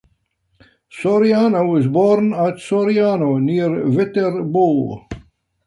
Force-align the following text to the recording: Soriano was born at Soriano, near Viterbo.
Soriano 0.89 1.69
was 1.73 1.85
born 1.87 2.33
at 2.33 2.55
Soriano, 2.55 3.39
near 3.39 3.85
Viterbo. 3.87 5.07